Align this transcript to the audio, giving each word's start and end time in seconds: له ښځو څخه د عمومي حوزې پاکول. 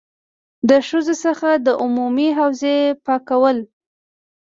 له 0.67 0.77
ښځو 0.87 1.13
څخه 1.25 1.49
د 1.65 1.67
عمومي 1.83 2.29
حوزې 2.37 2.77
پاکول. 3.05 3.57